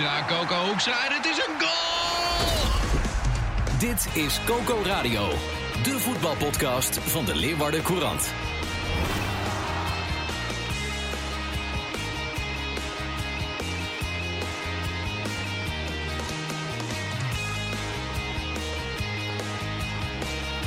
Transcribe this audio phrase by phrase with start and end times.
[0.00, 2.48] Hoekstra, Coco Hoekstra en het is een goal!
[3.78, 5.28] Dit is Coco Radio,
[5.82, 8.32] de voetbalpodcast van de Leeuwarden Courant.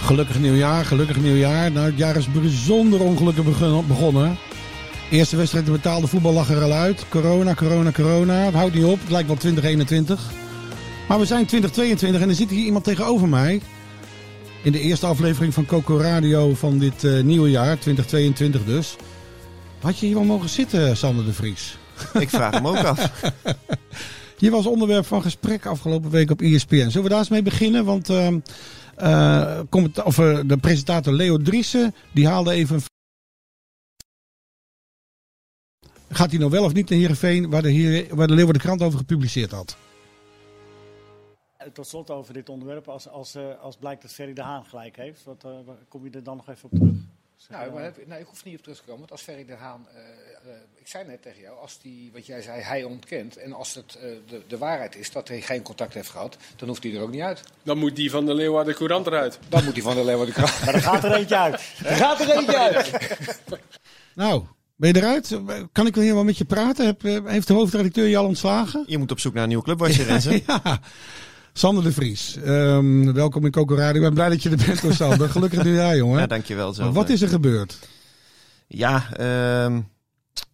[0.02, 1.71] Gelukkig nieuwjaar, gelukkig nieuwjaar.
[1.71, 4.38] Nou, het jaar is bijzonder ongelukkig begon- begonnen.
[5.14, 7.06] Eerste wedstrijd, de betaalde voetbal lag er al uit.
[7.09, 8.33] Corona, corona, corona.
[8.33, 9.00] Het houdt niet op.
[9.00, 10.31] Het lijkt wel 2021.
[11.08, 13.61] Maar we zijn 2022 en er zit hier iemand tegenover mij.
[14.64, 18.95] In de eerste aflevering van Coco Radio van dit eh, nieuwe jaar, 2022 dus.
[19.80, 21.77] Had je hier wel mogen zitten, Sander de Vries?
[22.20, 23.11] Ik vraag hem ook af.
[24.38, 26.75] Hier was onderwerp van gesprek afgelopen week op ESPN.
[26.75, 27.86] Zullen we daar eens mee beginnen?
[27.86, 28.39] Want ehm,
[28.95, 29.59] eh,
[30.03, 32.75] of, eh, de presentator Leo Driessen, die haalde even...
[32.75, 32.81] een
[36.14, 38.81] Gaat hij nou wel of niet naar Heerenveen, waar de, Heer, waar de Leeuwarden Krant
[38.81, 39.75] over gepubliceerd had?
[41.58, 44.66] Eh, Tot slot over dit onderwerp, als, als, eh, als blijkt dat Ferry de Haan
[44.66, 45.52] gelijk heeft, wat, eh,
[45.88, 46.94] kom je er dan nog even op terug?
[47.50, 49.00] Nou, maar, dan- heb- nou, ik hoef niet op terug te komen.
[49.00, 52.25] Want als Ferry de Haan, eh, eh, ik zei net tegen jou, als die, wat
[52.25, 53.38] jij zei, hij ontkent.
[53.38, 56.67] En als het eh, de, de waarheid is dat hij geen contact heeft gehad, dan
[56.67, 57.43] hoeft hij er ook niet uit.
[57.64, 59.39] Dan moet die van de Leeuwarden Courant eruit.
[59.49, 60.66] Dan moet hij van de Leeuwarden Krant.
[60.66, 61.73] Maar er gaat er eentje uit.
[61.86, 62.92] Er gaat er eentje uit.
[64.16, 64.43] Nou,
[64.83, 65.39] ben je eruit?
[65.71, 66.86] Kan ik wel hier wel met je praten?
[66.86, 68.83] Heb, eh, heeft de hoofdredacteur je al ontslagen?
[68.88, 70.42] Je moet op zoek naar een nieuwe club, was je Renze.
[70.48, 70.80] ja.
[71.54, 73.95] Sander de Vries, ehm, welkom in Coco Radio.
[73.95, 75.30] Ik ben blij dat je er bent, hoor, Sander.
[75.30, 76.20] Gelukkig nieuwjaar, jongen.
[76.20, 76.73] Ja, dankjewel.
[76.73, 76.83] Zo.
[76.83, 77.80] Maar wat is er gebeurd?
[78.67, 79.82] Ja, ehm,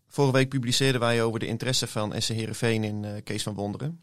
[0.07, 3.99] vorige week publiceerden wij over de interesse van SC Heerenveen in eh, Kees van Wonderen.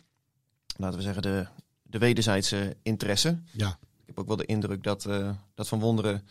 [0.76, 1.46] Laten we zeggen de,
[1.82, 3.38] de wederzijdse interesse.
[3.52, 3.78] Ja.
[4.00, 6.22] Ik heb ook wel de indruk dat, eh, dat Van Wonderen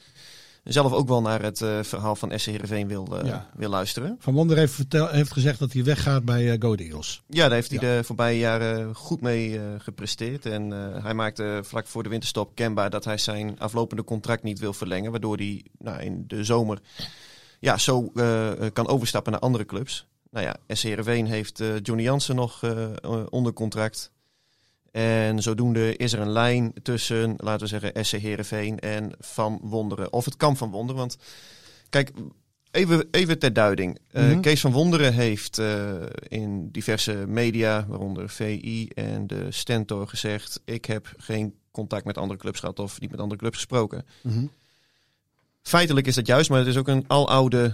[0.74, 3.50] zelf ook wel naar het eh, verhaal van SC Heerenveen wil, eh, Ja.
[3.56, 4.16] wil luisteren.
[4.20, 7.22] Van Wonder heeft, vertel, heeft gezegd dat hij weggaat bij eh Go Eagles.
[7.28, 10.46] Ja, daar heeft hij de voorbije jaren goed mee gepresteerd.
[10.46, 10.72] En
[11.04, 15.12] hij maakte vlak voor de winterstop kenbaar dat hij zijn aflopende contract niet wil verlengen.
[15.12, 16.80] Waardoor hij nou, in de zomer
[17.60, 18.12] ja, zo
[18.74, 20.08] kan overstappen naar andere clubs.
[20.32, 22.62] Nou ja, SC Heerenveen heeft Johnny Jansen nog
[23.30, 24.12] onder contract.
[24.96, 30.14] En zodoende is er een lijn tussen, laten we zeggen, SC Heerenveen en Van Wonderen.
[30.14, 31.18] Of het kan Van Wonderen, want
[31.90, 32.12] kijk,
[32.72, 34.00] even, even ter duiding.
[34.12, 34.40] Eh, Mhm.
[34.40, 35.94] Kees van Wonderen heeft eh,
[36.28, 40.62] in diverse media, waaronder VI en de Stentor, gezegd...
[40.66, 44.06] ik heb geen contact met andere clubs gehad of niet met andere clubs gesproken.
[44.22, 44.46] Mhm.
[45.62, 47.74] Feitelijk is dat juist, maar het is ook een aloude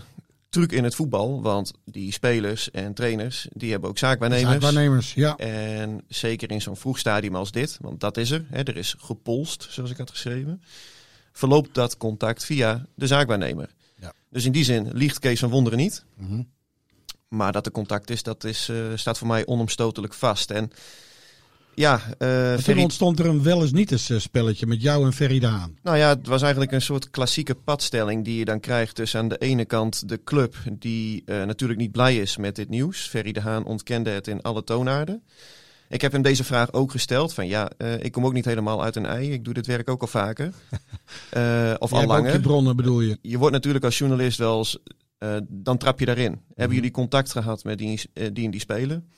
[0.51, 1.41] truc in het voetbal.
[1.41, 4.51] Want die spelers en trainers, die hebben ook zaakwaarnemers.
[4.51, 5.38] Zaakwaarnemers, ja.
[5.38, 8.45] En zeker in zo'n vroeg stadium als dit, want dat is er.
[8.50, 10.62] Hè, er is gepolst, zoals ik had geschreven.
[11.31, 13.69] Verloopt dat contact via de zaakwaarnemer.
[14.00, 14.13] Ja.
[14.29, 16.06] Dus in die zin liegt Kees van Wonderen niet.
[16.17, 16.41] Mhm.
[17.28, 20.51] Maar dat er contact is, dat is, eh, staat voor mij onomstotelijk vast.
[20.51, 20.72] En
[21.76, 25.06] ja, eh, En Toen ontstond er een wel eens niet eens eh, spelletje met jou
[25.06, 25.78] en Ferry Daan.
[25.84, 29.28] nou ja, het was eigenlijk een soort klassieke padstelling die je dan krijgt tussen aan
[29.28, 33.08] de ene kant de club die eh, natuurlijk niet blij is met dit nieuws.
[33.08, 35.24] Ferry de Haan ontkende het in alle toonaarden.
[35.90, 38.84] Ik heb hem deze vraag ook gesteld van ja, eh, ik kom ook niet helemaal
[38.84, 39.31] uit een ei.
[39.31, 40.54] Ik doe dit werk ook al vaker.
[41.80, 42.31] Of al langer.
[42.31, 43.18] je bronnen bedoel je.
[43.22, 44.78] Je wordt natuurlijk als journalist wel eens,
[45.48, 46.31] dan trap je daarin.
[46.31, 46.42] Mhm.
[46.56, 49.10] Hebben jullie contact gehad met die, die en die spelen?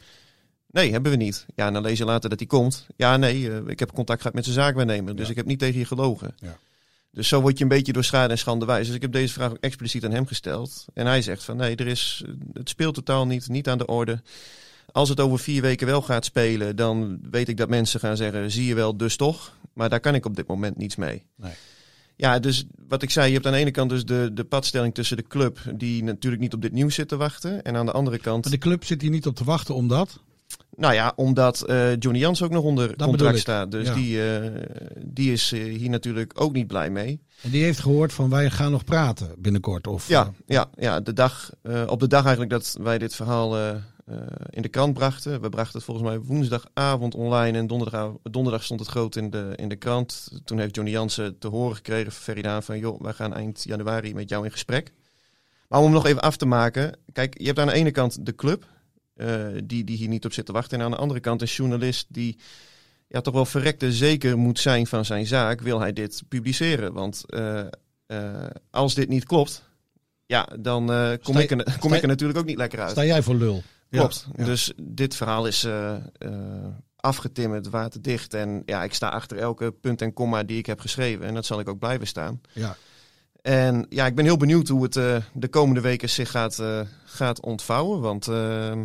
[0.74, 1.46] Nee, hebben we niet.
[1.56, 2.88] Ja, en dan lees je later dat hij komt.
[2.96, 5.16] Ja, nee, eh, ik heb contact gehad met zijn zaakwaarnemer.
[5.16, 5.32] Dus Ja.
[5.32, 6.36] ik heb niet tegen je gelogen.
[6.40, 6.58] Ja.
[7.12, 8.86] Dus zo word je een beetje door schade en schande wijs.
[8.88, 10.86] Dus ik heb deze vraag ook expliciet aan hem gesteld.
[10.94, 12.24] En hij zegt van nee, er is,
[12.54, 14.22] het speelt totaal niet, niet aan de orde.
[14.92, 18.52] Als het over vier weken wel gaat spelen, dan weet ik dat mensen gaan zeggen,
[18.52, 19.58] zie je wel, dus toch.
[19.74, 21.24] Maar daar kan ik op dit moment niets mee.
[21.36, 21.52] Nee.
[22.16, 24.94] Ja, dus wat ik zei, je hebt aan de ene kant dus de, de padstelling
[24.94, 27.64] tussen de club, die natuurlijk niet op dit nieuws zit te wachten.
[27.64, 28.44] En aan de andere kant...
[28.44, 30.20] Maar de club zit hier niet op te wachten omdat...
[30.76, 33.72] Nou ja, omdat eh, Johnny Jans ook nog onder contract staat.
[33.72, 33.94] Dus Ja.
[33.94, 34.50] die, eh,
[35.06, 37.22] die is eh, hier natuurlijk ook niet blij mee.
[37.42, 39.88] En die heeft gehoord van wij gaan nog praten binnenkort.
[39.88, 41.52] Of, Ja, ja, ja de dag,
[41.88, 43.58] op de dag eigenlijk dat wij dit verhaal
[44.50, 45.42] in de krant brachten.
[45.42, 49.54] We brachten het volgens mij woensdagavond online en donderdag, donderdag stond het groot in de,
[49.56, 50.42] in de krant.
[50.46, 52.80] Toen heeft Johnny Jansen te horen gekregen van Ferry Daan van...
[52.80, 54.92] joh, wij gaan eind januari met jou in gesprek.
[55.68, 56.98] Maar om hem nog even af te maken.
[57.14, 58.66] Kijk, je hebt aan de ene kant de club
[59.14, 60.80] eh, die, die hier niet op zit te wachten.
[60.80, 62.38] En aan de andere kant een journalist die
[63.08, 65.62] ja, toch wel verrekte zeker moet zijn van zijn zaak.
[65.62, 66.94] Wil hij dit publiceren?
[66.94, 67.60] Want eh,
[68.06, 69.64] eh, als dit niet klopt,
[70.26, 70.86] ja, dan
[71.22, 72.92] kom, ik er, kom ik er natuurlijk ook niet lekker uit.
[72.92, 73.64] Sta jij voor lul?
[73.90, 74.26] Klopt.
[74.28, 74.46] Ja, ja.
[74.46, 75.68] Dus dit verhaal is
[76.96, 78.34] afgetimmerd, waterdicht.
[78.34, 81.26] En ja, ik sta achter elke punt en komma die ik heb geschreven.
[81.26, 82.42] En dat zal ik ook blijven staan.
[82.52, 82.78] Ja.
[83.42, 84.94] En ja, ik ben heel benieuwd hoe het
[85.34, 86.64] de komende weken zich gaat,
[87.06, 88.02] gaat ontvouwen.
[88.02, 88.84] Want ehm,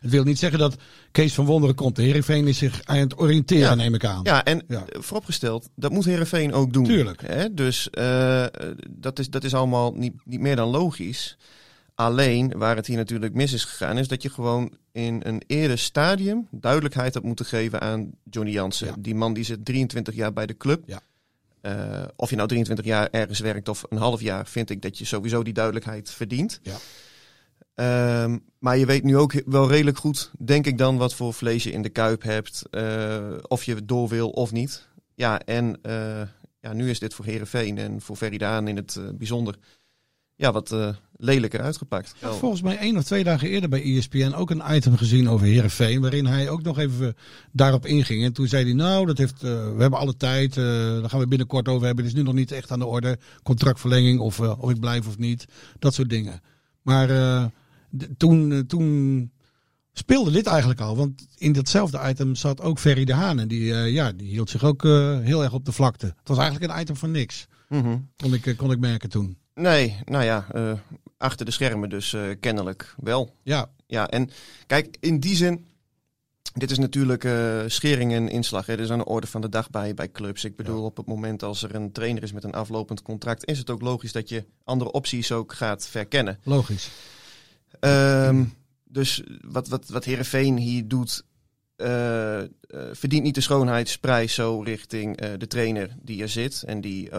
[0.00, 0.76] Het wil niet zeggen dat
[1.10, 1.96] Kees van Wonderen komt.
[1.96, 3.74] De Heerenveen is zich aan het oriënteren, Ja.
[3.74, 4.20] neem ik aan.
[4.22, 4.84] Ja, en Ja.
[4.90, 6.84] vooropgesteld, dat moet Herenveen ook doen.
[6.84, 7.22] Tuurlijk.
[7.26, 7.54] Hè?
[7.54, 8.44] Dus eh,
[8.90, 11.36] dat, is, dat is allemaal niet, niet meer dan logisch.
[11.94, 15.78] Alleen waar het hier natuurlijk mis is gegaan, is dat je gewoon in een eerder
[15.78, 18.86] stadium duidelijkheid had moeten geven aan Johnny Jansen.
[18.86, 18.94] Ja.
[18.98, 20.82] Die man die zit 23 jaar bij de club.
[20.86, 21.00] Ja.
[21.60, 24.98] Eh, of je nou 23 jaar ergens werkt of een half jaar, vind ik dat
[24.98, 26.60] je sowieso die duidelijkheid verdient.
[26.62, 26.76] Ja.
[27.78, 31.64] Ehm, maar je weet nu ook wel redelijk goed, denk ik dan, wat voor vlees
[31.64, 32.62] je in de kuip hebt.
[32.70, 33.16] eh,
[33.48, 34.88] of je door wil of niet.
[35.14, 36.20] Ja, en eh,
[36.60, 39.54] ja, nu is dit voor Herenveen en voor Ferry Daan in het eh, bijzonder
[40.34, 40.76] ja, wat
[41.16, 42.14] lelijker uitgepakt.
[42.20, 46.00] Volgens mij één of twee dagen eerder bij ESPN ook een item gezien over Herenveen,
[46.00, 47.16] waarin hij ook nog even
[47.52, 48.24] daarop inging.
[48.24, 50.64] En toen zei hij, nou, dat heeft, we hebben alle tijd, eh
[51.00, 52.04] daar gaan we binnenkort over hebben.
[52.04, 55.06] Het is nu nog niet echt aan de orde, contractverlenging of, eh, of ik blijf
[55.06, 55.44] of niet,
[55.78, 56.40] dat soort dingen.
[56.82, 57.08] Maar
[58.16, 59.30] toen, eh, toen
[59.92, 63.74] speelde dit eigenlijk al, want in datzelfde item zat ook Ferry de Haan en die,
[63.74, 66.06] eh, ja, die hield zich ook eh, heel erg op de vlakte.
[66.06, 67.98] Het was eigenlijk een item van niks, Mhm.
[68.16, 69.38] kon ik, kon ik merken toen.
[69.54, 70.46] Nee, nou ja,
[71.16, 73.34] achter de schermen dus kennelijk wel.
[73.42, 74.30] Ja, Ja, en
[74.66, 75.64] kijk, in die zin,
[76.54, 77.28] dit is natuurlijk
[77.66, 78.66] schering en inslag.
[78.66, 78.76] Hè.
[78.76, 80.44] Dit is aan de orde van de dag bij, bij clubs.
[80.44, 83.58] Ik bedoel, op het moment als er een trainer is met een aflopend contract, is
[83.58, 86.38] het ook logisch dat je andere opties ook gaat verkennen.
[86.42, 86.90] logisch.
[87.80, 88.44] Ehm,
[88.84, 91.24] dus wat, wat, wat Herenveen hier doet,
[91.78, 92.48] eh, eh,
[92.92, 97.10] verdient niet de schoonheidsprijs zo richting eh, de trainer die er zit en die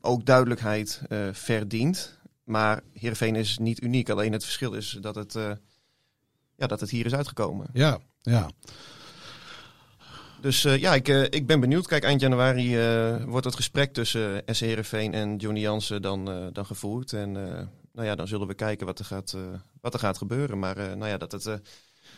[0.00, 2.18] ook duidelijkheid verdient.
[2.44, 4.08] Maar Herenveen is niet uniek.
[4.08, 5.32] Alleen het verschil is dat het,
[6.56, 7.66] ja, dat het hier is uitgekomen.
[7.72, 8.50] Ja, ja.
[10.40, 11.86] Dus ja, ik, ik ben benieuwd.
[11.86, 12.76] Kijk, eind januari
[13.26, 17.12] wordt het gesprek tussen SC Heerenveen en Johnny Jansen dan, dan gevoerd.
[17.12, 17.36] En
[17.92, 19.40] nou ja, dan zullen we kijken wat er gaat, eh,
[19.80, 20.58] wat er gaat gebeuren.
[20.58, 21.54] Maar eh, nou ja, dat het eh,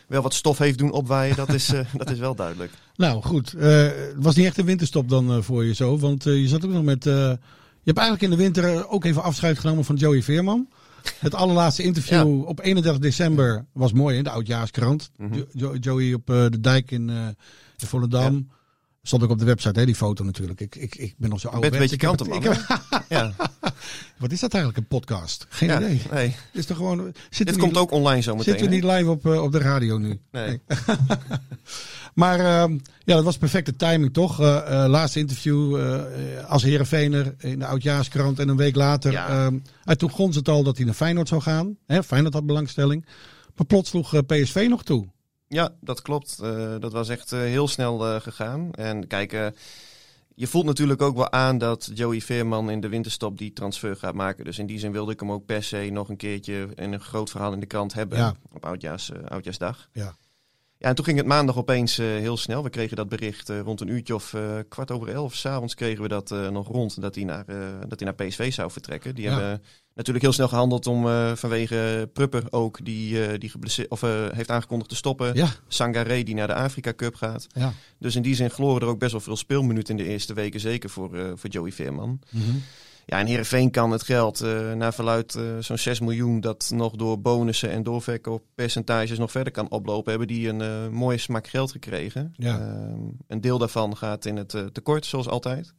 [0.07, 1.65] wel wat stof heeft doen opwaaien, dat is,
[1.97, 2.71] dat is wel duidelijk.
[2.95, 5.97] Nou goed, het was niet echt een winterstop dan voor je zo.
[5.97, 7.03] Want je zat ook nog met.
[7.03, 7.37] je
[7.83, 10.67] hebt eigenlijk in de winter ook even afscheid genomen van Joey Veerman.
[11.19, 15.11] Het allerlaatste interview op 31 december was mooi in de Oudjaarskrant.
[15.17, 15.33] Mhm.
[15.35, 17.35] Jo- Jo- Joey op de dijk in, in
[17.87, 18.49] Volendam.
[19.03, 20.61] Stond ook op de website, hè, die foto natuurlijk.
[20.61, 21.61] Ik, ik, ik ben nog zo oud.
[21.61, 21.97] bent een beetje
[23.09, 23.33] Ja,
[24.17, 25.45] Wat is dat eigenlijk, een podcast?
[25.49, 26.01] Geen ja idee.
[26.11, 26.35] nee.
[26.51, 28.45] Is er gewoon, zit Dit komt ook online zo meteen.
[28.57, 30.19] Zitten we niet live op, eh, op de radio nu?
[30.31, 30.61] Nee.
[32.13, 32.71] Maar ehm,
[33.03, 34.39] ja, dat was perfecte timing toch?
[34.41, 35.79] Eh, eh, laatste interview
[36.47, 38.39] als Heerenveener in de Oudjaarskrant.
[38.39, 39.27] En een week later, Ja.
[39.27, 41.77] ehm, uit toen grond het al dat hij naar Feyenoord zou gaan.
[41.85, 43.05] Hè, Feyenoord had belangstelling.
[43.55, 45.07] Maar plots sloeg PSV nog toe.
[45.47, 46.37] Ja, dat klopt.
[46.79, 48.71] Dat was echt heel snel gegaan.
[48.71, 49.53] En kijk,
[50.35, 54.13] je voelt natuurlijk ook wel aan dat Joey Veerman in de winterstop die transfer gaat
[54.13, 54.45] maken.
[54.45, 56.99] Dus in die zin wilde ik hem ook per se nog een keertje in een
[56.99, 58.35] groot verhaal in de krant hebben Ja.
[58.51, 59.89] op Oudjaars, eh, Oudjaarsdag.
[59.91, 60.15] Ja.
[60.85, 62.63] Ja, en toen ging het maandag opeens eh, heel snel.
[62.63, 65.35] We kregen dat bericht eh, rond een uurtje of eh, kwart over elf.
[65.35, 67.45] S'avonds kregen we dat nog rond dat hij, naar,
[67.87, 69.15] dat hij naar PSV zou vertrekken.
[69.15, 69.31] Die Ja.
[69.31, 69.61] hebben
[69.93, 74.01] natuurlijk heel snel gehandeld om vanwege Prupper ook, die, die geblesseerd, of,
[74.31, 75.35] heeft aangekondigd te stoppen.
[75.35, 77.47] Ja, Sangaré die naar de Afrika Cup gaat.
[77.53, 77.73] ja.
[77.99, 80.59] Dus in die zin gloren er ook best wel veel speelminuten in de eerste weken,
[80.59, 82.19] zeker voor, voor Joey Veerman.
[82.29, 82.43] Mhm.
[83.05, 86.95] Ja, en Heerenveen kan het geld, eh naar verluid eh, zo'n 6 miljoen, dat nog
[86.95, 91.71] door bonussen en doorverkooppercentages nog verder kan oplopen, hebben die een eh, mooie smak geld
[91.71, 92.33] gekregen.
[92.37, 92.59] Ja.
[92.59, 95.73] Ehm, een deel daarvan gaat in het tekort, zoals altijd.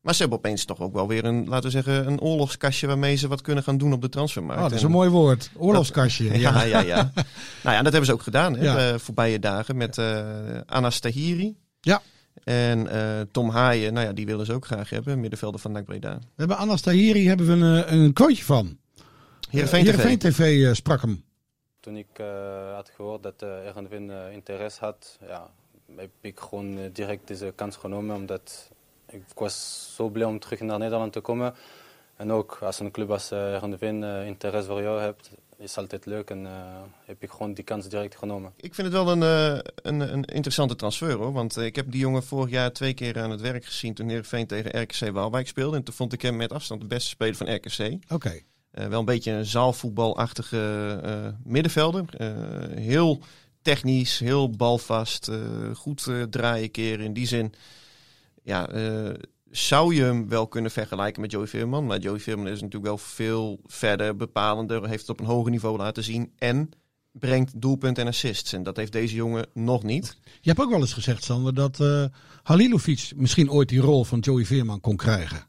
[0.00, 3.16] Maar ze hebben opeens toch ook wel weer een, laten we zeggen, een oorlogskastje waarmee
[3.16, 4.62] ze wat kunnen gaan doen op de transfermarkt.
[4.62, 5.50] Oh, dat is En- een mooi woord.
[5.56, 6.24] Oorlogskastje.
[6.38, 6.62] ja, Ja.
[6.62, 7.12] ja, ja.
[7.64, 8.76] nou ja, dat hebben ze ook gedaan hè, Ja.
[8.92, 10.24] de voorbije dagen met eh
[10.66, 11.56] Anas Tahiri.
[11.80, 12.02] Ja.
[12.44, 15.84] En eh, Tom Haaien, nou ja, die willen ze ook graag hebben, middenvelder van NAC
[15.84, 16.18] Breda.
[16.18, 18.78] We hebben Anas Tahiri hebben we een, eh, een quoteje van.
[19.50, 19.86] Heerenveen TV.
[19.86, 21.24] Heerenveen TV eh, sprak hem.
[21.80, 25.50] toen ik uh, had gehoord dat uh, Erwin uh, interesse had, ja,
[25.96, 28.16] heb ik gewoon direct deze kans genomen.
[28.16, 28.70] Omdat
[29.06, 31.54] ik was zo blij om terug naar Nederland te komen.
[32.16, 35.30] En ook als een club als uh, interesse voor jou hebt,
[35.64, 36.30] is altijd leuk.
[36.30, 36.46] En
[37.04, 38.52] heb ik gewoon die kans direct genomen.
[38.56, 39.22] Ik vind het wel een,
[39.74, 41.32] een, een interessante transfer hoor.
[41.32, 44.46] Want ik heb die jongen vorig jaar twee keer aan het werk gezien toen Heerenveen
[44.46, 45.76] tegen RKC Waalwijk speelde.
[45.76, 47.98] En toen vond ik hem met afstand de beste speler van RKC.
[48.08, 48.40] Oké.
[48.74, 52.04] Uh, wel een beetje een zaalvoetbalachtige uh, middenvelder.
[52.18, 52.28] Uh,
[52.76, 53.22] heel
[53.62, 55.30] technisch, heel balvast,
[55.74, 57.04] goed draaien keren.
[57.04, 57.54] In die zin
[58.42, 58.68] ja,
[59.56, 61.86] zou je hem wel kunnen vergelijken met Joey Veerman.
[61.86, 64.88] Maar Joey Veerman is natuurlijk wel veel verder bepalender.
[64.88, 66.32] Heeft het op een hoger niveau laten zien.
[66.38, 66.70] En
[67.12, 68.52] brengt doelpunten en assists.
[68.52, 70.16] En dat heeft deze jongen nog niet.
[70.40, 71.78] Je hebt ook wel eens gezegd, Sander, dat
[72.42, 75.46] Halilovic misschien ooit die rol van Joey Veerman kon krijgen.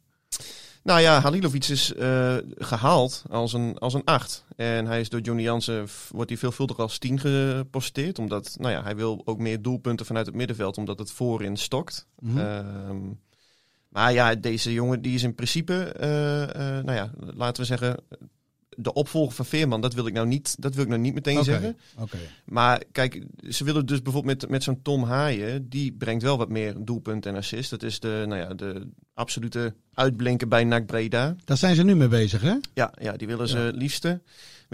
[0.85, 4.45] Nou ja, Halilovic is uh, gehaald als een, als een 8.
[4.55, 8.19] En hij is door Johnny Jansen, wordt hij veelvuldig als 10 geposteerd.
[8.19, 12.07] Omdat, nou ja, hij wil ook meer doelpunten vanuit het middenveld, omdat het voorin stokt.
[12.19, 12.39] Mm -hmm.
[12.39, 13.11] uh,
[13.95, 16.05] maar ja, deze jongen die is in principe, uh,
[16.83, 17.95] nou ja, laten we zeggen,
[18.69, 21.37] de opvolger van Veerman, dat wil ik nou niet, dat wil ik nou niet meteen
[21.37, 21.77] okay, zeggen.
[21.97, 22.19] Okay.
[22.45, 26.49] Maar kijk, ze willen dus bijvoorbeeld met, met zo'n Tom Haaien, die brengt wel wat
[26.49, 27.69] meer doelpunten en assist.
[27.69, 31.35] Dat is de, nou ja, de absolute uitblinken bij NAC Breda.
[31.45, 32.55] Daar zijn ze nu mee bezig, hè?
[32.73, 33.69] Ja, ja die willen ze ja.
[33.69, 34.21] liefste.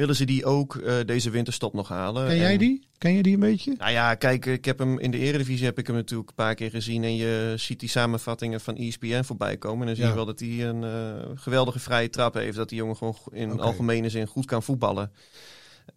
[0.02, 2.28] Willen ze die ook uh, deze winterstop nog halen?
[2.28, 2.88] Ken jij en, die?
[2.98, 3.76] Ken je die een beetje?
[3.78, 6.56] Nou ja, kijk, ik heb hem in de Eredivisie heb ik hem natuurlijk een paar
[6.56, 7.04] keer gezien.
[7.04, 9.80] En je ziet die samenvattingen van ESPN voorbij komen.
[9.82, 10.10] En dan zie Ja.
[10.10, 12.56] je wel dat hij een uh, geweldige vrije trap heeft.
[12.56, 13.62] Dat die jongen gewoon in Oké.
[13.62, 15.12] algemene zin goed kan voetballen.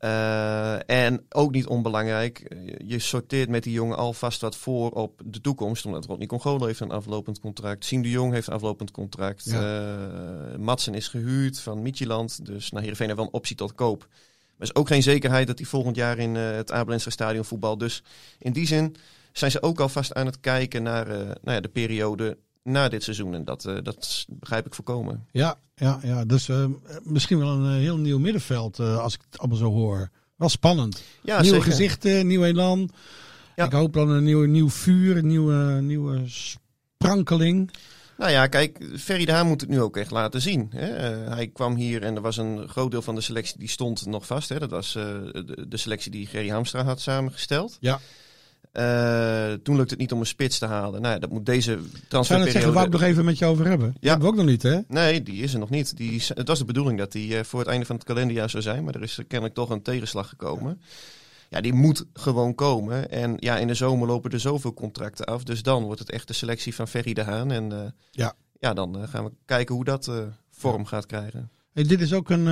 [0.00, 2.54] Uh, en ook niet onbelangrijk,
[2.86, 5.86] je sorteert met die jongen alvast wat voor op de toekomst.
[5.86, 7.84] Omdat Rodney Congolo heeft een aflopend contract.
[7.84, 9.44] Siem de Jong heeft een aflopend contract.
[9.44, 9.96] Ja.
[10.50, 12.46] Uh, Matsen is gehuurd van Midtjylland.
[12.46, 14.06] Dus naar Heerenveen heeft wel een optie tot koop.
[14.56, 17.78] Maar is ook geen zekerheid dat hij volgend jaar in uh, het Abelensra stadion voetbal.
[17.78, 18.02] Dus
[18.38, 18.96] in die zin
[19.32, 23.34] zijn ze ook alvast aan het kijken naar nou ja, de periode na dit seizoen.
[23.34, 25.26] En dat, uh, dat begrijp ik voorkomen.
[25.30, 26.24] Ja, ja, ja.
[26.24, 26.66] dus uh,
[27.02, 30.10] misschien wel een uh, heel nieuw middenveld als ik het allemaal zo hoor.
[30.36, 31.02] Wel spannend.
[31.22, 31.72] Ja, nieuwe zeker.
[31.72, 32.90] gezichten, nieuw elan.
[33.56, 33.64] Ja.
[33.64, 37.70] Ik hoop dan een nieuw, nieuw vuur, een nieuwe, nieuwe sprankeling.
[38.16, 40.70] Nou ja, kijk, Ferry de Haan moet het nu ook echt laten zien.
[40.70, 41.22] Hè?
[41.24, 44.06] Uh, hij kwam hier en er was een groot deel van de selectie die stond
[44.06, 44.48] nog vast.
[44.48, 44.58] Hè?
[44.58, 47.76] Dat was uh, de, de, selectie die Gerry Hamstra had samengesteld.
[47.80, 48.00] Ja.
[48.78, 51.00] Uh, toen lukte het niet om een spits te halen.
[51.00, 51.78] Nou, ja, dat moet deze
[52.08, 52.24] transferperiode...
[52.24, 53.86] Zou dat zeggen, nog even met je over hebben?
[53.86, 53.94] Ja.
[53.94, 54.78] Dat hebben we ook nog niet, hè?
[54.88, 55.96] Nee, die is er nog niet.
[55.96, 58.62] Die, het was de bedoeling dat die uh, voor het einde van het kalenderjaar zou
[58.62, 58.84] zijn.
[58.84, 60.80] Maar er is kennelijk toch een tegenslag gekomen.
[60.80, 60.86] Ja.
[61.48, 63.10] ja, die moet gewoon komen.
[63.10, 65.42] En ja, in de zomer lopen er zoveel contracten af.
[65.42, 67.50] Dus dan wordt het echt de selectie van Ferry de Haan.
[67.50, 67.78] En uh,
[68.10, 68.34] ja.
[68.60, 70.10] ja, dan gaan we kijken hoe dat
[70.50, 71.50] vorm gaat krijgen.
[71.72, 72.46] Hey, dit is ook een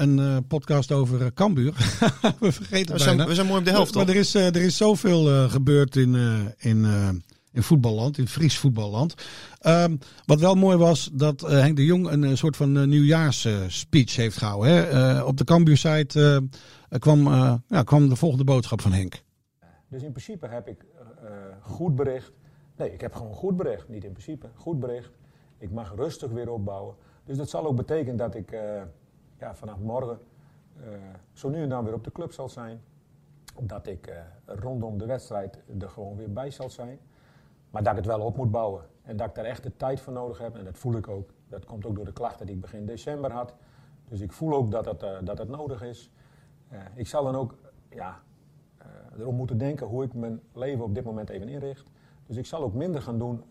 [0.00, 1.72] een uh, podcast over uh, Cambuur.
[2.40, 3.30] we vergeten we zijn, bijna.
[3.30, 4.14] we zijn mooi op de helft, Maar, toch?
[4.14, 6.14] er is, uh, er is zoveel gebeurd in,
[6.58, 6.84] in,
[7.52, 9.14] in voetballand, in Fries voetballand.
[9.66, 14.72] Um, wat wel mooi was, dat Henk de Jong een soort van nieuwjaarsspeech heeft gehouden.
[14.72, 15.22] Hè?
[15.22, 16.48] op de Cambuur-site
[16.98, 17.28] kwam,
[17.68, 19.22] ja, kwam de volgende boodschap van Henk.
[19.88, 20.84] Dus in principe heb ik
[21.60, 22.32] goed bericht.
[22.76, 23.88] Nee, ik heb gewoon goed bericht.
[23.88, 25.10] Niet in principe, goed bericht.
[25.58, 26.94] Ik mag rustig weer opbouwen.
[27.24, 28.52] Dus dat zal ook betekenen dat ik
[29.40, 30.18] ja, vanaf morgen
[30.80, 30.86] uh,
[31.32, 32.80] zo nu en dan weer op de club zal zijn.
[33.60, 34.16] Dat ik uh,
[34.46, 36.98] rondom de wedstrijd er gewoon weer bij zal zijn.
[37.70, 38.84] Maar dat ik het wel op moet bouwen.
[39.02, 40.56] En dat ik daar echt de tijd voor nodig heb.
[40.56, 41.30] En dat voel ik ook.
[41.48, 43.54] Dat komt ook door de klachten die ik begin december had.
[44.08, 46.10] Dus ik voel ook dat het, uh, dat het nodig is.
[46.94, 47.54] ik zal dan ook
[47.88, 48.22] ja,
[49.18, 51.90] erom moeten denken hoe ik mijn leven op dit moment even inricht.
[52.26, 53.44] Dus ik zal ook minder gaan doen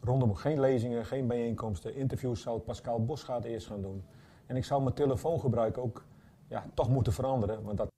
[0.00, 1.94] rondom geen lezingen, geen bijeenkomsten.
[1.94, 4.04] Interviews zal Pascal Bosgaard eerst gaan doen.
[4.50, 6.04] En ik zal mijn telefoongebruik ook
[6.48, 7.62] ja, toch moeten veranderen.
[7.62, 7.88] Want dat...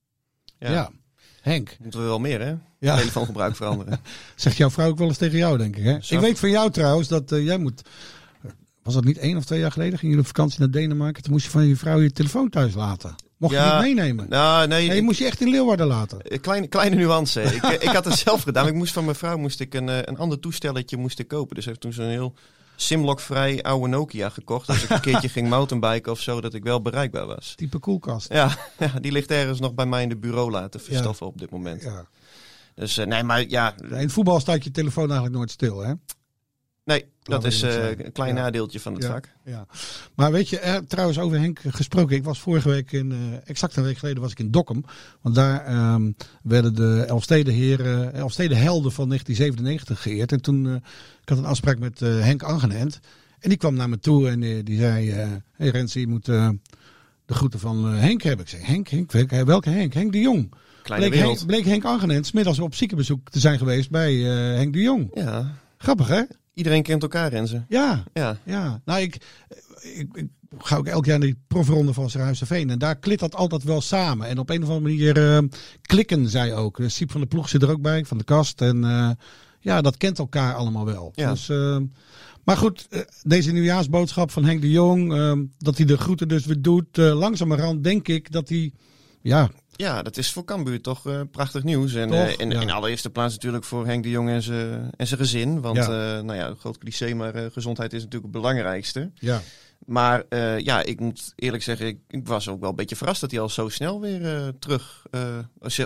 [0.58, 0.70] ja.
[0.70, 0.90] ja.
[1.40, 1.76] Henk.
[1.80, 2.54] Moeten we wel meer, hè?
[2.78, 2.96] Ja.
[2.96, 4.00] Telefoongebruik veranderen.
[4.36, 6.00] Zegt jouw vrouw ook wel eens tegen jou, denk ik, hè?
[6.00, 6.14] Zo.
[6.14, 7.82] Ik weet van jou trouwens dat uh, jij moet...
[8.82, 9.98] Was dat niet één of twee jaar geleden?
[9.98, 11.22] Ging je op vakantie naar Denemarken?
[11.22, 13.14] Toen moest je van je vrouw je telefoon thuis laten.
[13.36, 14.28] Mocht ja, je niet meenemen?
[14.28, 14.86] Nou, nee.
[14.86, 16.40] nee je moest je echt in Leeuwarden laten.
[16.40, 17.42] Kleine, kleine nuance.
[17.42, 18.66] ik, ik had het zelf gedaan.
[18.66, 21.54] Ik moest van mijn vrouw moest ik een, een ander toestelletje moest ik kopen.
[21.54, 22.34] Dus heeft toen zo'n heel
[22.76, 24.68] simlockvrij oude Nokia gekocht.
[24.68, 27.54] Als ik een keertje ging mountainbiken of zo, dat ik wel bereikbaar was.
[27.56, 28.32] Type koelkast.
[28.32, 31.32] Ja, ja, die ligt ergens nog bij mij in de bureau laten verstoffen ja.
[31.32, 31.82] op dit moment.
[31.82, 32.06] Ja.
[32.74, 33.74] Dus uh, nee, maar ja.
[33.78, 35.92] In het voetbal staat je telefoon eigenlijk nooit stil, hè?
[36.84, 38.42] Nee, dat is uh, een klein ja.
[38.42, 39.28] nadeeltje van het ja, vak.
[39.44, 39.66] Ja.
[40.14, 42.16] Maar weet je, eh, trouwens over Henk gesproken.
[42.16, 44.84] Ik was vorige week, in, uh, exact een week geleden, was ik in Dokkum.
[45.20, 50.32] Want daar um, werden de Elfstedenheren, Elfstedenhelden van 1997 geëerd.
[50.32, 50.74] En toen, uh,
[51.22, 53.00] ik had een afspraak met Henk Angenent.
[53.38, 55.26] En die kwam naar me toe en die zei, hé
[55.56, 56.28] hey Rens, je moet
[57.32, 58.44] de groeten van eh, Henk hebben.
[58.44, 59.94] Ik zeg, Henk, Henk, welke, Henk?
[59.94, 60.54] Henk de Jong.
[60.82, 61.38] Kleine bleek, wereld.
[61.38, 65.10] Henk, bleek Henk Angenens middags op ziekenbezoek te zijn geweest bij eh, Henk de Jong.
[65.14, 65.54] Ja.
[65.78, 66.22] Grappig, hè?
[66.54, 67.64] Iedereen kent elkaar, Renze.
[67.68, 68.04] Ja.
[68.12, 68.38] Ja.
[68.44, 68.80] Ja.
[68.84, 69.16] Nou, ik,
[69.80, 70.28] ik, ik
[70.58, 73.80] ga ook elk jaar naar die profronde van Veen En daar klit dat altijd wel
[73.80, 74.26] samen.
[74.26, 75.42] En op een of andere manier eh,
[75.82, 76.76] klikken zij ook.
[76.76, 78.60] Dus Siep van de Ploeg zit er ook bij, van de kast.
[78.60, 79.10] En eh,
[79.60, 81.12] ja, dat kent elkaar allemaal wel.
[81.14, 81.30] Ja.
[81.30, 81.76] Dus, eh,
[82.44, 82.88] maar goed,
[83.22, 85.10] deze nieuwjaarsboodschap van Henk de Jong.
[85.58, 86.96] dat hij de groeten dus weer doet.
[86.96, 88.72] langzamerhand denk ik dat hij...
[89.20, 89.50] Ja,
[89.82, 91.94] Ja, dat is voor Cambuur toch eh, prachtig nieuws.
[91.94, 92.18] En Toch?
[92.18, 92.60] eh, in, Ja.
[92.60, 95.60] in allereerste plaats natuurlijk voor Henk de Jong en zijn en zijn gezin.
[95.60, 95.82] Want, Ja.
[96.16, 99.10] eh, nou ja, groot cliché, maar gezondheid is natuurlijk het belangrijkste.
[99.14, 99.42] ja.
[99.86, 100.24] Maar
[100.58, 103.40] ja, ik moet eerlijk zeggen, ik, ik was ook wel een beetje verrast dat hij
[103.40, 105.02] al zo snel weer terug,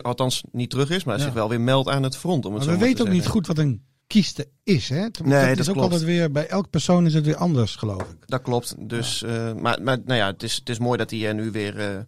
[0.03, 1.25] althans niet terug is, maar Ja.
[1.25, 2.45] zich wel weer meldt aan het front.
[2.47, 4.88] Om het Maar zo we weten te ook niet goed wat een kieste is.
[4.88, 5.00] Hè?
[5.11, 5.93] dat, Nee, is dat ook klopt.
[5.93, 8.17] altijd weer, bij elk persoon is het weer anders, geloof ik.
[8.26, 8.75] Dat klopt.
[8.88, 9.23] Dus,
[9.61, 12.07] maar, maar nou ja, het is, het is mooi dat hij er nu weer,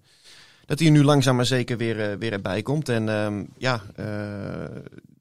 [0.68, 2.88] dat hij er nu langzaam maar zeker weer, eh, weer erbij komt.
[2.88, 4.76] En ehm, ja, eh,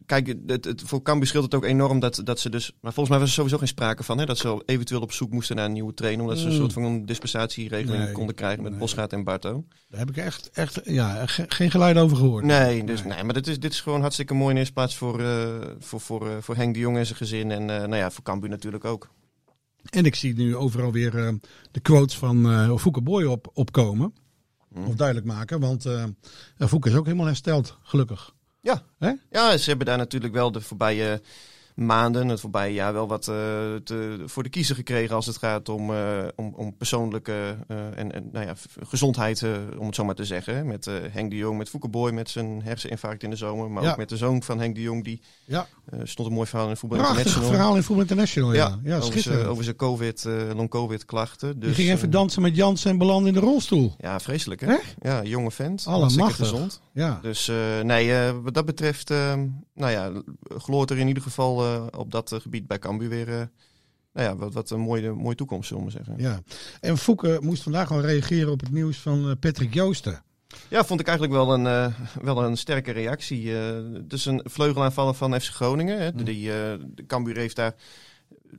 [0.06, 3.10] kijk, het, het, voor Cambuur scheelt het ook enorm dat, dat ze dus, maar volgens
[3.10, 5.66] mij was er sowieso geen sprake van, hè, dat ze eventueel op zoek moesten naar
[5.66, 6.58] een nieuwe trainer, omdat ze een Mm.
[6.58, 8.80] soort van een dispensatieregeling Nee, konden krijgen met nee.
[8.80, 9.64] Bosgaard en Barto.
[9.90, 12.44] Daar heb ik echt, echt ja, ge- geen geluid over gehoord.
[12.44, 13.24] Nee, dus, nee.
[13.24, 15.48] maar dit is, dit is gewoon hartstikke mooi in eerste plaats voor, eh,
[15.80, 17.52] voor, voor, voor Henk de Jong en zijn gezin.
[17.52, 19.10] En nou ja, voor Cambuur natuurlijk ook.
[19.90, 21.12] En ik zie nu overal weer
[21.72, 22.44] de quotes van
[22.80, 24.14] Fouke Boy op, opkomen.
[24.86, 25.86] Of duidelijk maken, want
[26.58, 28.34] Fouke is ook helemaal hersteld, gelukkig.
[28.62, 28.84] Ja.
[28.98, 29.14] Hè?
[29.32, 31.22] ja, ze hebben daar natuurlijk wel de voorbije
[31.78, 33.36] maanden, het voorbije jaar, wel wat eh,
[33.84, 36.00] te, voor de kiezer gekregen als het gaat om, eh,
[36.36, 39.44] om, om persoonlijke eh, en, en nou ja, gezondheid,
[39.78, 40.68] om het zo maar te zeggen.
[40.68, 43.92] Met Henk de Jong, met Fouke Boy met zijn herseninfarct in de zomer, maar Ja.
[43.92, 45.68] ook met de zoon van Henk de Jong, die Ja.
[46.04, 47.56] stond een mooi verhaal in Voetbal Prachtig International.
[47.56, 48.80] verhaal in Voetbal International, ja.
[48.84, 49.48] Ja, over, zijn, schitterend.
[49.48, 50.24] over zijn COVID,
[50.56, 51.60] long-COVID klachten.
[51.60, 53.96] Die Dus, ging even dansen met Jansen en belandde in de rolstoel.
[53.98, 54.76] Ja, vreselijk hè?
[55.02, 55.84] Ja, jonge vent.
[55.84, 56.82] Hartstikke gezond.
[56.92, 57.20] Ja.
[57.22, 57.52] Dus
[57.84, 59.10] nee, wat dat betreft,
[59.74, 60.12] nou ja,
[60.58, 63.46] gloort er in ieder geval eh, op dat eh, gebied bij Cambuur weer, eh,
[64.14, 66.14] nou ja, wat, wat een mooie, mooie toekomst, zullen we zeggen.
[66.18, 66.42] Ja.
[66.80, 70.22] En Fouke moest vandaag al reageren op het nieuws van Patrick Joosten.
[70.70, 73.54] Ja, vond ik eigenlijk wel een, wel een sterke reactie.
[74.04, 76.00] dus een vleugelaanvaller van FC Groningen.
[76.00, 76.24] Hè.
[76.24, 77.76] Die, eh, de Cambuur heeft daar,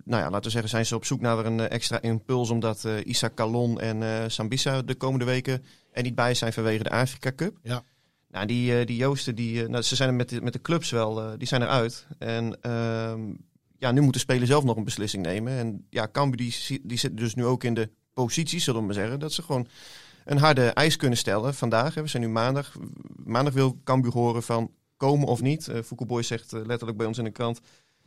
[0.04, 2.50] nou ja, laten we zeggen, zijn ze op zoek naar een eh, extra impuls.
[2.50, 7.32] Omdat Issa Kalon en Sambisa de komende weken er niet bij zijn vanwege de Afrika
[7.36, 7.58] Cup.
[7.62, 7.82] Ja.
[8.30, 10.60] Nou, die, eh, die Joosten, die, eh, nou, ze zijn er met de, met de
[10.60, 12.06] clubs wel, eh, die zijn eruit.
[12.18, 13.20] En ehm,
[13.78, 15.52] ja, nu moet de speler zelf nog een beslissing nemen.
[15.52, 18.86] En ja, Cambuur die, zi- die zit dus nu ook in de positie, zullen we
[18.86, 19.68] maar zeggen, dat ze gewoon
[20.24, 21.94] een harde eis kunnen stellen vandaag.
[21.94, 22.02] Hè.
[22.02, 22.72] We zijn nu maandag.
[23.24, 25.68] Maandag wil Cambuur horen van komen of niet.
[25.68, 27.60] Uh, Boy zegt letterlijk bij ons in de krant.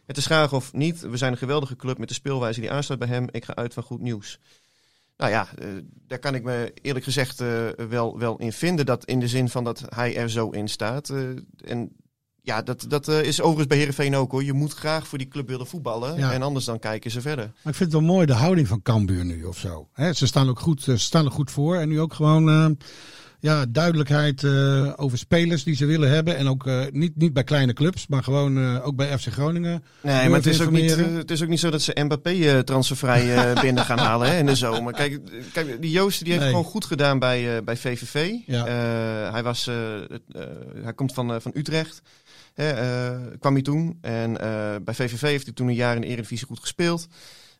[0.05, 1.01] Het is graag of niet.
[1.01, 3.27] We zijn een geweldige club met de speelwijze die aansluit bij hem.
[3.31, 4.39] Ik ga uit van goed nieuws.
[5.21, 5.67] Nou ja, eh,
[6.07, 7.47] daar kan ik me eerlijk gezegd eh,
[7.89, 8.85] wel, wel in vinden.
[8.85, 11.09] Dat in de zin van dat hij er zo in staat.
[11.09, 11.19] Eh,
[11.65, 11.91] en
[12.41, 14.43] ja, dat, dat is overigens bij Heerenveen ook hoor.
[14.43, 16.17] Je moet graag voor die club willen voetballen.
[16.17, 16.31] Ja.
[16.33, 17.45] En anders dan kijken ze verder.
[17.45, 19.87] Maar ik vind het wel mooi de houding van Cambuur nu of zo.
[20.13, 21.75] Ze, staan ook goed, ze staan er goed voor.
[21.75, 22.77] En nu ook gewoon
[23.41, 26.37] ja, duidelijkheid eh, over spelers die ze willen hebben.
[26.37, 29.83] En ook eh, niet, niet bij kleine clubs, maar gewoon eh, ook bij FC Groningen.
[30.01, 33.53] Nee, maar het is, ook niet, het is ook niet zo dat ze Mbappé transfervrij
[33.61, 34.93] binnen gaan halen hè, in de zomer.
[34.93, 35.19] Kijk,
[35.53, 36.55] kijk die Joosten die heeft Nee.
[36.55, 38.31] gewoon goed gedaan bij, bij VVV.
[38.45, 38.65] Ja.
[39.31, 39.69] Hij, was,
[40.81, 42.01] hij komt van, van Utrecht.
[42.53, 42.73] Hè,
[43.37, 43.97] kwam hij toen.
[44.01, 44.33] En
[44.83, 47.07] bij VVV heeft hij toen een jaar in de Eredivisie goed gespeeld.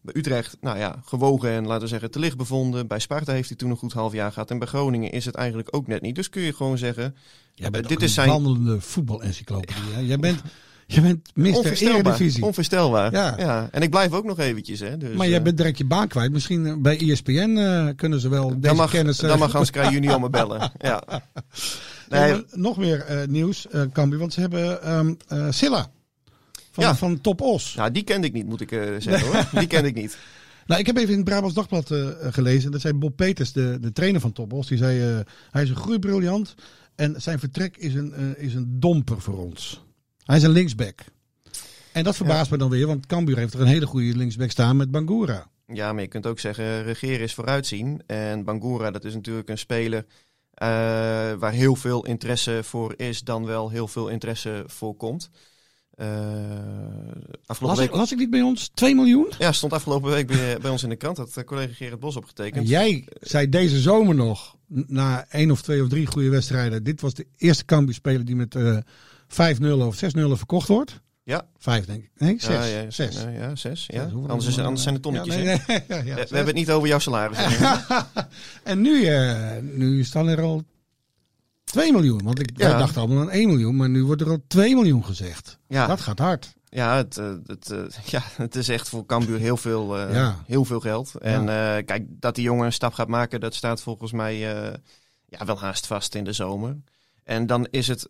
[0.02, 2.88] Bij Utrecht, nou ja, gewogen en laten we zeggen te licht bevonden.
[2.88, 4.52] Bij Sparta heeft hij toen een goed half jaar gehad.
[4.52, 6.16] En bij Groningen is het eigenlijk ook net niet.
[6.16, 7.16] Dus kun je gewoon zeggen,
[7.56, 8.30] bent eh, dit is een zijn...
[8.30, 9.94] wandelende voetbalencyclopedie.
[9.94, 10.00] hè?
[10.00, 10.42] Jij bent,
[10.88, 11.56] jij bent Mr.
[11.56, 12.00] Onvoorstelbaar.
[12.00, 12.44] Eredivisie.
[12.44, 13.12] Onvoorstelbaar.
[13.12, 13.36] Ja.
[13.38, 13.68] Ja.
[13.72, 14.80] En ik blijf ook nog eventjes.
[14.80, 14.98] Hè.
[14.98, 16.32] Dus, maar jij eh, bent direct je baan kwijt.
[16.32, 19.18] Misschien eh, bij ESPN kunnen ze wel dan deze mag, kennis...
[19.18, 20.72] dan mag Hans Kraaij junior me bellen.
[20.78, 21.04] Ja.
[22.10, 24.20] Nee, nog meer nieuws, Cambuur.
[24.20, 25.92] Want ze hebben ehm eh, Silla
[26.72, 26.96] van, Ja.
[26.96, 27.76] van Top Os.
[27.76, 29.48] nou, die kende ik niet, moet ik eh, zeggen hoor.
[29.60, 30.18] Die kende ik niet.
[30.66, 32.72] Nou, ik heb even in het Brabants Dagblad eh, gelezen.
[32.72, 34.68] Dat zei Bob Peters, de, de trainer van Top Os.
[34.68, 35.20] Die zei, eh,
[35.52, 36.56] hij is een groeibriljant.
[36.96, 39.84] En zijn vertrek is een, is een domper voor ons.
[40.26, 41.00] Hij is een linksback.
[41.94, 44.78] En dat verbaast me dan weer, want Cambuur heeft er een hele goede linksback staan
[44.78, 45.50] met Bangura.
[45.68, 48.02] Ja, maar je kunt ook zeggen, regeren is vooruitzien.
[48.06, 50.06] En Bangura, dat is natuurlijk een speler
[51.40, 55.30] waar heel veel interesse voor is, dan wel heel veel interesse voor komt.
[55.96, 56.08] Eh,
[57.46, 57.90] afgelopen Las week...
[57.90, 59.32] ik, las ik niet bij ons 2 miljoen?
[59.40, 61.18] Ja, stond afgelopen week bij, bij ons in de krant.
[61.18, 62.68] Dat eh, collega Gerrit Bos En opgetekend.
[62.68, 66.84] jij zei deze zomer nog, na één of twee of drie goede wedstrijden.
[66.84, 68.78] Dit was de eerste Cambuur-speler die met eh
[69.32, 69.98] 5-0 of 6-0
[70.32, 71.02] verkocht wordt.
[71.24, 71.48] Ja.
[71.58, 72.12] Vijf, denk ik.
[72.18, 72.56] Nee, zes.
[72.56, 73.16] Ja, ja, zes.
[73.16, 73.86] Ja, ja, zes.
[73.88, 74.04] Ja.
[74.04, 75.36] Zes, Anders, is, anders zijn het tonnetjes.
[75.36, 77.38] Ja, nee, nee, we, hebben het niet over jouw salaris.
[78.64, 80.64] en nu, eh, nu staan er al
[81.72, 82.24] 2 miljoen.
[82.24, 82.78] Want ik Ja.
[82.78, 85.58] dacht allemaal aan 1 miljoen, maar nu wordt er al 2 miljoen gezegd.
[85.68, 85.88] Ja.
[85.88, 86.54] Dat gaat hard.
[86.70, 87.80] Ja, het, eh, het, eh,
[88.14, 90.44] ja, het is echt voor Cambuur heel veel, eh, Ja.
[90.46, 91.16] heel veel geld.
[91.16, 91.46] En
[91.86, 94.38] kijk, dat die jongen een stap gaat maken, dat staat volgens mij
[95.26, 96.78] ja, wel haast vast in de zomer.
[97.24, 98.06] En dan is het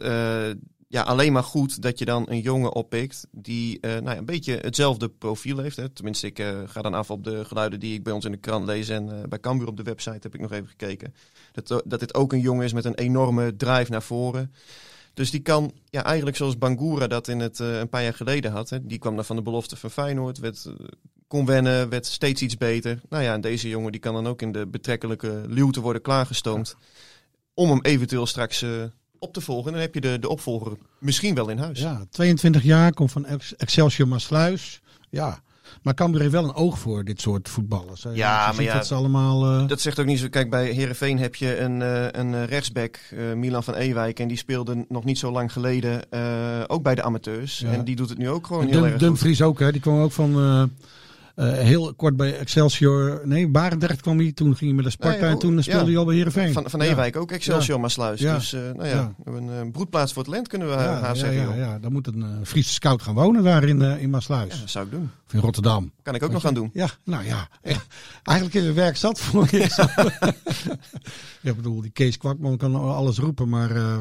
[0.91, 4.25] ja, alleen maar goed dat je dan een jongen oppikt die eh, nou ja, een
[4.25, 5.75] beetje hetzelfde profiel heeft.
[5.75, 5.89] Hè.
[5.89, 8.37] Tenminste, ik eh, ga dan af op de geluiden die ik bij ons in de
[8.37, 8.89] krant lees.
[8.89, 11.13] En eh, bij Cambuur op de website heb ik nog even gekeken.
[11.51, 14.53] Dat, dat dit ook een jongen is met een enorme drive naar voren.
[15.13, 18.69] Dus die kan, ja, eigenlijk zoals Bangura dat in het een paar jaar geleden had.
[18.69, 18.85] Hè.
[18.85, 20.67] Die kwam dan van de belofte van Feyenoord, werd,
[21.27, 23.01] kon wennen, werd steeds iets beter.
[23.09, 26.75] Nou ja, en deze jongen die kan dan ook in de betrekkelijke luwte worden klaargestoomd.
[27.53, 28.65] Om hem eventueel straks
[29.21, 29.65] op te volgen.
[29.65, 31.79] En dan heb je de, de opvolger misschien wel in huis.
[31.79, 34.81] Ja, 22 jaar, komt van Ex- Excelsior Maasluis.
[35.09, 35.39] Ja,
[35.81, 38.03] maar Cambuur heeft wel een oog voor dit soort voetballers.
[38.03, 38.09] hè.
[38.09, 39.45] Ja, Je maar ja, dat ze allemaal...
[39.45, 40.27] eh, Dat zegt ook niet zo.
[40.29, 44.19] Kijk, bij Herenveen heb je een, eh, een rechtsback, eh, Milan van Ewijk.
[44.19, 46.01] En die speelde nog niet zo lang geleden
[46.69, 47.59] ook bij de amateurs.
[47.59, 47.71] Ja.
[47.71, 48.99] En die doet het nu ook gewoon Dum- heel erg goed.
[49.01, 49.71] Dumfries ook, hè.
[49.71, 50.69] Die kwam ook van...
[51.35, 53.21] eh, eh, heel kort bij Excelsior.
[53.23, 54.31] Nee, Barendrecht kwam hij.
[54.31, 55.19] Toen ging hij met de Sparta.
[55.21, 55.61] Nee, en toen ja.
[55.61, 56.53] speelde hij al bij Heerenveen.
[56.53, 56.85] Van, van Ja.
[56.91, 57.81] Ewijk ook, Excelsior Ja.
[57.81, 58.19] Maasluis.
[58.19, 58.33] Ja.
[58.35, 59.13] Dus eh, nou ja, Ja.
[59.31, 61.41] een eh, broedplaats voor het talent kunnen we Ja, ja, zeggen.
[61.41, 64.59] ja, ja, dan moet een eh, Friese scout gaan wonen daar in, eh in Maasluis.
[64.59, 65.11] Dat zou ik doen.
[65.27, 65.91] Of in Rotterdam.
[66.03, 66.69] Kan ik ook nog gaan doen.
[66.73, 67.47] Ja, nou ja.
[68.23, 69.57] Eigenlijk is het werk zat voor je.
[71.49, 73.49] ik bedoel, die Kees Kwakman kan alles roepen.
[73.49, 73.99] Maar eh,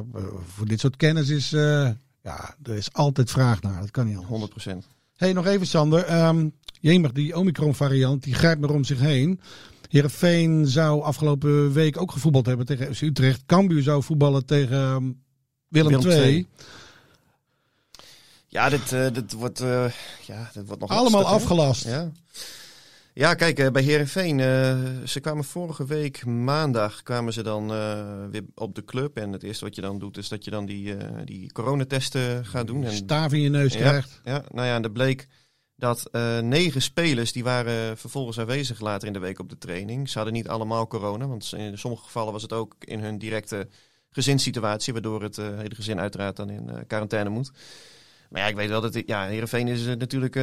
[0.57, 1.53] voor dit soort kennis is...
[1.53, 1.88] eh,
[2.23, 3.81] ja, er is altijd vraag naar.
[3.81, 4.31] Dat kan niet anders.
[4.31, 4.87] 100 procent.
[5.20, 6.04] Hey, nog even Sander.
[6.04, 6.48] Ehm
[6.80, 9.40] jemig, die Omicron variant, die grijpt maar om zich heen.
[9.88, 13.42] Heerenveen zou afgelopen week ook gevoetbald hebben tegen FC Utrecht.
[13.46, 15.11] Cambuur zou voetballen tegen ehm,
[15.68, 16.46] Willem, Willem II.
[18.46, 19.85] Ja, dit, eh, dit, wordt, eh,
[20.26, 21.85] ja, dit wordt nog Allemaal afgelast.
[21.85, 22.11] Ja.
[23.14, 28.05] Ja, kijk, eh, bij Herenveen, eh ze kwamen vorige week maandag kwamen ze dan eh,
[28.31, 29.16] weer op de club.
[29.16, 32.66] En het eerste wat je dan doet, is dat je dan die, die coronatesten gaat
[32.66, 32.85] doen.
[32.85, 34.20] En, Staaf in je neus ja, krijgt.
[34.25, 35.27] Ja, nou ja, en er bleek
[35.77, 36.11] dat
[36.42, 40.09] negen spelers, die waren vervolgens aanwezig later in de week op de training.
[40.09, 43.68] Ze hadden niet allemaal corona, want in sommige gevallen was het ook in hun directe
[44.11, 44.92] gezinssituatie.
[44.92, 47.51] Waardoor het hele gezin uiteraard dan in quarantaine moet.
[48.29, 50.35] Maar ja, ik weet wel dat ja, Heerenveen is natuurlijk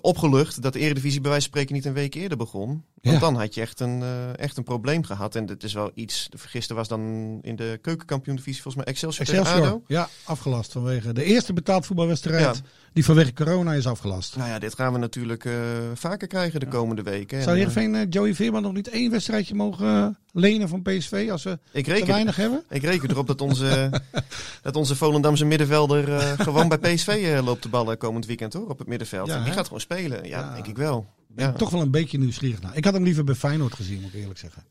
[0.00, 2.68] opgelucht dat de Eredivisie bij wijze van spreken niet een week eerder begon.
[2.68, 3.18] Want Ja.
[3.20, 5.34] dan had je echt een, eh, echt een probleem gehad.
[5.34, 7.00] En dat is wel iets, de gisteren was dan
[7.42, 9.82] in de keukenkampioen-divisie volgens mij Excelsior, Excelsior, ADO.
[9.86, 12.62] ja, afgelast vanwege de eerste betaald voetbalwedstrijd Ja.
[12.92, 14.36] die vanwege corona is afgelast.
[14.36, 15.52] Nou ja, dit gaan we natuurlijk eh,
[15.94, 17.38] vaker krijgen de komende weken.
[17.38, 21.42] En, Zou Heerenveen eh, Joey Veerman nog niet één wedstrijdje mogen lenen van PSV als
[21.42, 22.64] ze ik te weinig hebben?
[22.68, 23.90] Ik reken erop dat onze,
[24.62, 28.68] dat onze Volendamse middenvelder eh, gewoon bij PSV eh, loopt de ballen komend weekend hoor,
[28.68, 29.28] op het middenveld.
[29.28, 29.52] Ja, Die hè?
[29.52, 30.28] gaat gewoon spelen.
[30.28, 31.06] Ja, denk ik wel.
[31.36, 32.76] Ja, ik toch wel een beetje nieuwsgierig naar.
[32.76, 34.64] Ik had hem liever bij Feyenoord gezien, moet ik eerlijk zeggen.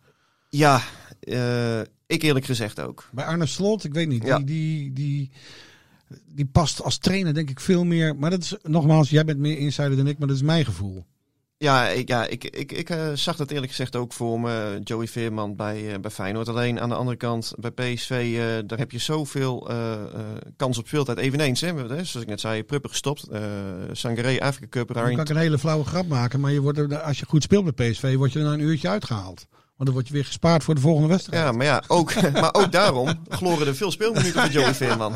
[0.50, 0.82] ja
[1.20, 3.10] eh, ik eerlijk gezegd ook.
[3.12, 5.32] Bij Arne Slot, ik weet niet, die, die, die,
[6.26, 8.16] die past als trainer denk ik veel meer.
[8.16, 11.06] Maar dat is, nogmaals, jij bent meer insider dan ik, maar dat is mijn gevoel.
[11.62, 15.08] Ja, ik, ja, ik, ik, ik eh, zag dat eerlijk gezegd ook voor me, Joey
[15.08, 16.48] Veerman bij, eh, bij Feyenoord.
[16.48, 19.70] Alleen aan de andere kant, bij PSV, eh, daar heb je zoveel
[20.56, 21.18] kans op speeltijd.
[21.18, 23.28] Eveneens, hè, zoals ik net zei, Pruppen gestopt.
[23.92, 27.02] Sangaré, Afrika Cup, Dan kan ik een hele flauwe grap maken, maar je wordt er,
[27.02, 29.48] als je goed speelt bij PSV, word je er na een uurtje uitgehaald.
[29.50, 31.44] Want dan word je weer gespaard voor de volgende wedstrijd.
[31.44, 35.16] Ja, maar ja, ook, maar ook daarom gloren er veel speelminuten voor Joey Veerman.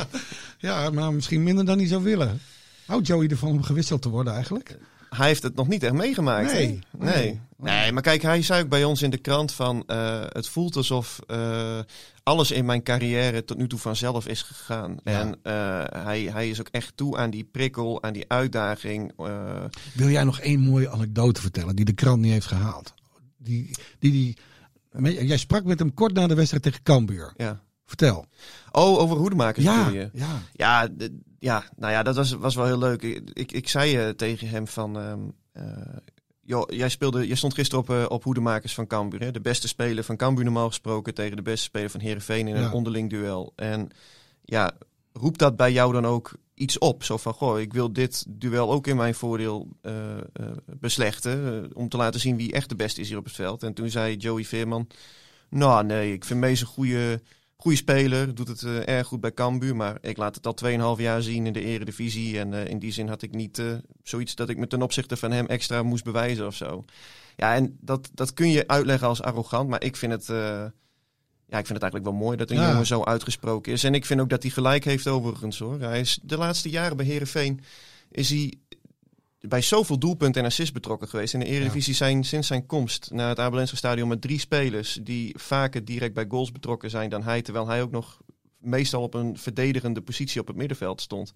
[0.58, 2.40] Ja, maar misschien minder dan hij zou willen.
[2.86, 4.78] Houdt Joey ervan om gewisseld te worden eigenlijk?
[5.16, 6.54] Hij heeft het nog niet echt meegemaakt.
[6.54, 7.14] Nee, nee.
[7.14, 7.42] nee.
[7.58, 9.84] Nee, maar kijk, hij zei ook bij ons in de krant van...
[9.88, 11.80] eh, het voelt alsof eh,
[12.24, 14.98] alles in mijn carrière tot nu toe vanzelf is gegaan.
[15.04, 15.20] Ja.
[15.20, 19.12] En eh, hij, hij is ook echt toe aan die prikkel, aan die uitdaging.
[19.94, 22.94] Wil jij nog één mooie anekdote vertellen die de krant niet heeft gehaald?
[23.38, 24.38] Die, die, die,
[25.26, 27.34] jij sprak met hem kort na de wedstrijd tegen Cambuur.
[27.38, 27.63] ja.
[27.86, 28.26] Vertel.
[28.72, 30.10] Oh, over hoedemakers Ja, je?
[30.14, 30.42] ja.
[30.54, 30.88] Ja,
[31.40, 33.02] ja, nou ja, dat was, was wel heel leuk.
[33.02, 34.98] Ik, ik, ik zei eh, tegen hem van...
[35.54, 35.64] eh,
[36.42, 39.20] joh, jij, speelde, jij stond gisteren op, eh, op hoedemakers van Cambuur.
[39.22, 39.32] Hè?
[39.32, 41.14] De beste speler van Cambuur normaal gesproken...
[41.14, 42.66] tegen de beste speler van Heerenveen in Ja.
[42.66, 43.54] een onderling duel.
[43.56, 43.90] En
[44.44, 44.72] ja,
[45.14, 47.04] roept dat bij jou dan ook iets op?
[47.04, 49.68] Zo van, goh, ik wil dit duel ook in mijn voordeel
[50.80, 51.70] beslechten...
[51.74, 53.64] om te laten zien wie echt de beste is hier op het veld.
[53.64, 54.88] En toen zei Joey Veerman...
[55.50, 57.22] Nou, nee, ik vind Mees een goede,
[57.64, 58.36] goede speler.
[58.36, 59.76] Doet het eh, erg goed bij Cambuur.
[59.76, 62.40] Maar ik laat het al 2,5 jaar zien in de eredivisie.
[62.40, 63.66] En eh, in die zin had ik niet eh,
[64.04, 66.86] zoiets dat ik me ten opzichte van hem extra moest bewijzen of zo.
[67.36, 69.70] Ja, en dat, dat kun je uitleggen als arrogant.
[69.70, 70.26] Maar ik vind het...
[71.48, 72.70] ja, ik vind het eigenlijk wel mooi dat een Ja.
[72.70, 73.84] jongen zo uitgesproken is.
[73.84, 75.80] En ik vind ook dat hij gelijk heeft overigens hoor.
[75.80, 77.62] Hij is de laatste jaren bij Herenveen
[78.14, 78.54] is hij
[79.48, 81.34] bij zoveel doelpunten en assists betrokken geweest.
[81.34, 85.34] In de Eredivisie zijn sinds zijn komst naar het Abelense stadion met drie spelers die
[85.38, 87.42] vaker direct bij goals betrokken zijn dan hij.
[87.42, 88.22] Terwijl hij ook nog
[88.58, 91.34] meestal op een verdedigende positie op het middenveld stond.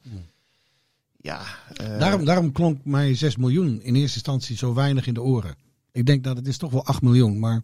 [1.18, 1.44] Ja,
[1.74, 5.56] eh, Daarom, daarom klonk mij 6 miljoen in eerste instantie zo weinig in de oren.
[5.92, 7.40] Ik denk dat het is toch wel 8 miljoen.
[7.40, 7.62] Maar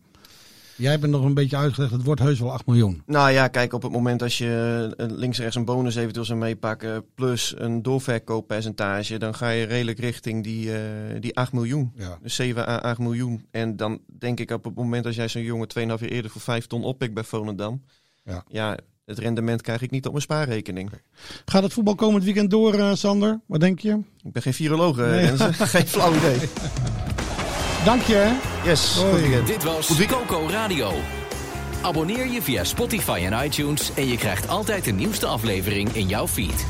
[0.75, 1.91] jij hebt het nog een beetje uitgelegd.
[1.91, 3.01] Het wordt heus wel 8 miljoen.
[3.05, 6.25] Nou ja, kijk, op het moment als je eh, links en rechts een bonus eventueel
[6.25, 10.79] zou meepakken, plus een doorverkooppercentage, dan ga je redelijk richting die, eh,
[11.19, 11.91] die 8 miljoen.
[11.95, 12.17] Ja.
[12.21, 13.45] Dus 7 à 8 miljoen.
[13.51, 16.41] En dan denk ik op het moment als jij zo'n jongen 2,5 jaar eerder voor
[16.41, 17.81] 5 ton oppikt bij Volendam,
[18.23, 18.43] Ja.
[18.47, 20.89] ja, het rendement krijg ik niet op mijn spaarrekening.
[21.45, 23.39] Gaat het voetbal komend weekend door, eh, Sander?
[23.45, 23.99] Wat denk je?
[24.23, 25.25] Ik ben geen viroloog, Nee.
[25.25, 25.53] Renze.
[25.77, 26.37] geen flauw idee.
[27.85, 28.37] Dank je.
[28.63, 29.11] Yes, Hoi.
[29.11, 29.47] goed weekend.
[29.47, 30.91] Dit was Coco Radio.
[31.81, 36.27] Abonneer je via Spotify en iTunes en je krijgt altijd de nieuwste aflevering in jouw
[36.27, 36.65] feed.